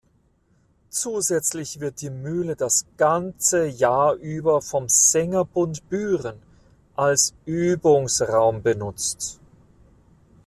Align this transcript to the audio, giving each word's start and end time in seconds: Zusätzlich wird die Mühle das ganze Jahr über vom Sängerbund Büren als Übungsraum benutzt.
Zusätzlich 0.89 1.79
wird 1.79 2.01
die 2.01 2.09
Mühle 2.09 2.55
das 2.55 2.87
ganze 2.97 3.67
Jahr 3.67 4.15
über 4.15 4.63
vom 4.63 4.89
Sängerbund 4.89 5.87
Büren 5.89 6.41
als 6.95 7.35
Übungsraum 7.45 8.63
benutzt. 8.63 9.39